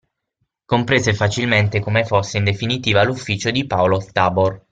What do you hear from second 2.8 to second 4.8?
l'ufficio di Paolo Tabor.